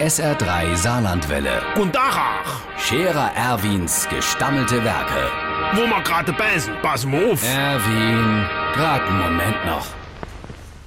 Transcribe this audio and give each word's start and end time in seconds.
SR3 0.00 0.76
Saarlandwelle. 0.76 1.62
Und 1.76 1.94
Dachach, 1.94 2.60
Scherer 2.78 3.32
Erwins 3.34 4.06
gestammelte 4.10 4.84
Werke. 4.84 5.30
wo 5.74 5.86
wir 5.86 6.02
gerade 6.02 6.34
beißen, 6.34 6.74
pass 6.82 7.06
mal 7.06 7.32
auf. 7.32 7.42
Erwin, 7.42 8.46
grad 8.74 9.02
einen 9.02 9.18
Moment 9.18 9.64
noch. 9.64 9.86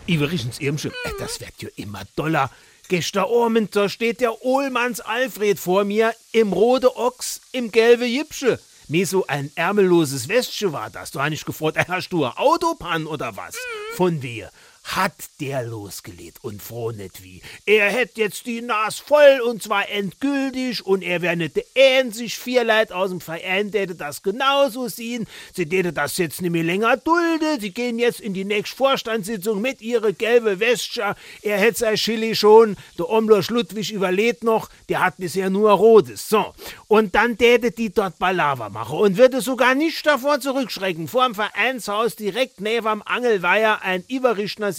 Iverichens 0.06 0.60
Irmsche, 0.60 0.90
äh, 0.90 1.12
das 1.18 1.40
wird 1.40 1.60
ja 1.60 1.70
immer 1.76 2.04
doller. 2.16 2.52
Gestern 2.88 3.26
Abend, 3.26 3.76
da 3.76 3.90
steht 3.90 4.22
der 4.22 4.44
Ohlmanns 4.44 5.00
Alfred 5.00 5.60
vor 5.60 5.86
mir 5.86 6.14
im 6.32 6.54
rote 6.54 6.96
Ochs, 6.96 7.42
im 7.52 7.72
gelbe 7.72 8.06
Jipsche. 8.06 8.60
Mir 8.88 9.08
so 9.08 9.26
ein 9.28 9.52
ärmelloses 9.56 10.28
Westchen 10.30 10.72
war 10.72 10.90
das. 10.92 11.12
Du 11.12 11.20
hast 11.20 11.30
nicht 11.32 11.46
gefragt, 11.48 11.78
äh, 11.78 11.86
hast 11.88 12.10
du 12.10 12.26
ein 12.26 12.34
Autopann 12.38 13.08
oder 13.08 13.36
was? 13.36 13.56
Von 13.96 14.20
dir. 14.20 14.52
Hat 14.96 15.14
der 15.40 15.62
losgelegt 15.62 16.40
und 16.42 16.64
froh 16.64 16.90
nicht 16.90 17.22
wie. 17.22 17.44
Er 17.68 17.92
hätt 17.92 18.18
jetzt 18.18 18.48
die 18.48 18.62
Nas 18.62 18.98
voll 18.98 19.40
und 19.46 19.62
zwar 19.62 19.88
endgültig 19.88 20.84
und 20.84 21.04
er 21.04 21.22
wär 21.22 21.36
nicht 21.36 21.58
der 21.58 21.66
einzig 21.78 22.40
vier 22.40 22.64
Leute 22.64 22.96
aus 22.96 23.12
dem 23.12 23.22
Verein, 23.22 23.70
der 23.70 23.86
das 23.86 24.24
genauso 24.24 24.88
sehen. 24.88 25.28
Sie 25.54 25.68
täte 25.68 25.94
das 25.94 26.18
jetzt 26.18 26.42
nicht 26.42 26.50
mehr 26.50 26.64
länger 26.64 26.98
dulde. 26.98 27.60
Sie 27.60 27.70
gehen 27.70 28.00
jetzt 28.00 28.20
in 28.20 28.34
die 28.34 28.46
nächste 28.46 28.76
Vorstandssitzung 28.76 29.62
mit 29.62 29.80
ihre 29.82 30.12
gelbe 30.12 30.60
Westscher. 30.60 31.16
Er 31.44 31.60
hätt 31.60 31.78
sein 31.78 31.96
Chili 31.96 32.36
schon. 32.36 32.76
Der 32.98 33.10
Omlosch 33.10 33.52
Ludwig 33.52 33.92
überlebt 33.92 34.44
noch. 34.44 34.70
Der 34.90 35.02
hat 35.06 35.18
bisher 35.18 35.52
nur 35.52 35.70
rotes. 35.72 36.28
So. 36.28 36.56
Und 36.88 37.14
dann 37.14 37.38
täte 37.38 37.70
die 37.70 37.92
dort 37.92 38.18
Balava 38.18 38.70
machen 38.70 38.98
und 38.98 39.18
würde 39.18 39.42
sogar 39.42 39.76
nicht 39.76 40.04
davor 40.08 40.40
zurückschrecken, 40.40 41.08
vor 41.08 41.26
dem 41.26 41.36
Vereinshaus 41.36 42.16
direkt 42.16 42.60
neben 42.60 42.88
am 42.88 43.04
Angelweiher 43.06 43.84
ein 43.84 44.04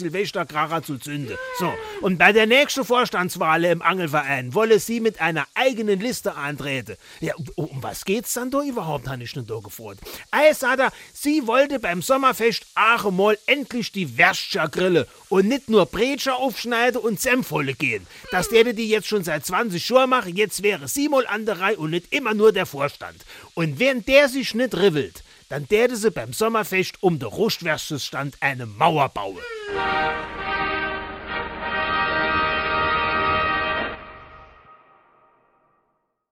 Silvesterkracher 0.00 0.82
zu 0.82 0.98
zünden. 0.98 1.36
So. 1.58 1.72
Und 2.00 2.18
bei 2.18 2.32
der 2.32 2.46
nächsten 2.46 2.84
Vorstandswahl 2.84 3.64
im 3.64 3.82
Angelverein 3.82 4.54
wolle 4.54 4.80
sie 4.80 5.00
mit 5.00 5.20
einer 5.20 5.46
eigenen 5.54 6.00
Liste 6.00 6.34
antreten. 6.34 6.96
Ja, 7.20 7.34
um, 7.54 7.82
was 7.82 8.04
geht's 8.04 8.34
dann 8.34 8.50
da 8.50 8.62
überhaupt, 8.62 9.08
habe 9.08 9.22
ich 9.22 9.36
nicht 9.36 9.48
da 9.48 9.58
gefragt. 9.60 10.00
Eis 10.30 10.62
hat 10.62 10.80
er, 10.80 10.92
sie 11.12 11.46
wollte 11.46 11.78
beim 11.78 12.02
Sommerfest 12.02 12.66
Aachen 12.74 13.16
mal 13.16 13.38
endlich 13.46 13.92
die 13.92 14.18
Wärscher 14.18 14.68
Grille 14.68 15.06
und 15.28 15.46
nicht 15.46 15.68
nur 15.68 15.86
Bretscher 15.86 16.36
aufschneiden 16.36 17.00
und 17.00 17.20
Senfvolle 17.20 17.74
gehen. 17.74 18.06
Das 18.30 18.48
täte 18.48 18.74
die 18.74 18.88
jetzt 18.88 19.06
schon 19.06 19.24
seit 19.24 19.46
20 19.46 19.88
Jahren 19.88 20.10
machen, 20.10 20.36
jetzt 20.36 20.62
wäre 20.62 20.88
sie 20.88 21.08
mal 21.08 21.26
an 21.26 21.46
der 21.46 21.60
Reihe 21.60 21.76
und 21.76 21.90
nicht 21.90 22.12
immer 22.12 22.34
nur 22.34 22.52
der 22.52 22.66
Vorstand. 22.66 23.24
Und 23.54 23.78
wenn 23.78 24.04
der 24.04 24.28
sich 24.28 24.54
nicht 24.54 24.74
rivelt, 24.76 25.22
dann 25.50 25.68
täte 25.68 25.96
sie 25.96 26.10
beim 26.10 26.32
Sommerfest 26.32 27.02
um 27.02 27.18
den 27.18 27.28
Rustwärtsstand 27.28 28.36
eine 28.40 28.66
Mauer 28.66 29.08
bauen. 29.10 29.36